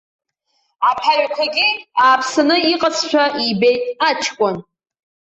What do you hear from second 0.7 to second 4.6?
Аԥаҩқәагьы ааԥсаны иҟазшәа ибеит аҷкәын.